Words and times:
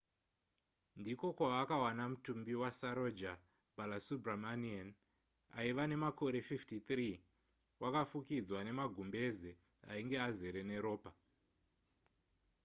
ndiko 1.01 1.25
kwavakawana 1.37 2.03
mutumbi 2.11 2.53
wasaroja 2.61 3.31
balasubramanian 3.77 4.87
aiva 5.59 5.83
nemakore 5.91 6.39
53 6.49 7.81
wakafukidzwa 7.81 8.59
nemagumbeze 8.67 9.51
ainge 9.91 10.17
azere 10.29 10.61
neropa 10.69 11.11